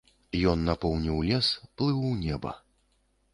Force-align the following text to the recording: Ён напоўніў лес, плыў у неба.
Ён 0.53 0.63
напоўніў 0.69 1.19
лес, 1.27 1.51
плыў 1.79 2.01
у 2.09 2.15
неба. 2.25 2.55